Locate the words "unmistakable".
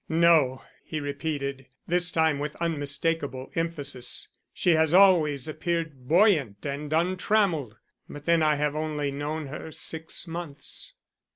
2.55-3.51